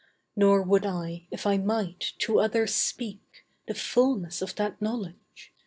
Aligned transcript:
Nor 0.35 0.63
would 0.63 0.83
I, 0.83 1.27
if 1.29 1.45
I 1.45 1.57
might, 1.59 2.13
to 2.17 2.39
others 2.39 2.73
speak, 2.73 3.45
The 3.67 3.75
fulness 3.75 4.41
of 4.41 4.55
that 4.55 4.81
knowledge. 4.81 5.53